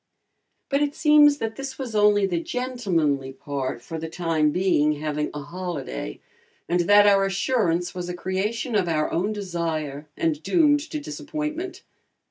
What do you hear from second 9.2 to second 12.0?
desire and doomed to disappointment.